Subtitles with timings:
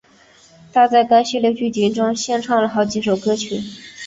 [0.73, 3.61] 她在该系列剧集中献唱了好几首歌曲。